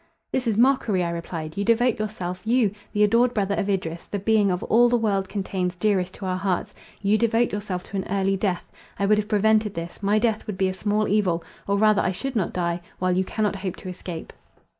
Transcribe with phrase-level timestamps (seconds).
[0.31, 4.49] "This is mockery," I replied, "you devote yourself,—you, the adored brother of Idris, the being,
[4.49, 8.63] of all the world contains, dearest to our hearts—you devote yourself to an early death.
[8.97, 12.35] I would have prevented this; my death would be a small evil—or rather I should
[12.35, 14.33] not die; while you cannot hope to escape."